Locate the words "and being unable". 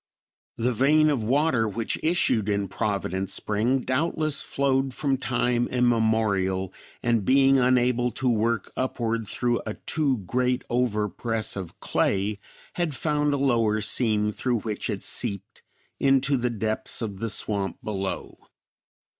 7.03-8.09